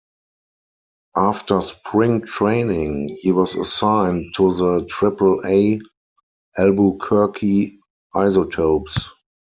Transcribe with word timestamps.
After 1.15 1.61
spring 1.61 2.21
training, 2.21 3.17
he 3.21 3.31
was 3.31 3.53
assigned 3.53 4.33
to 4.35 4.51
the 4.51 4.87
Triple-A 4.89 5.79
Albuquerque 6.57 7.79
Isotopes. 8.15 9.09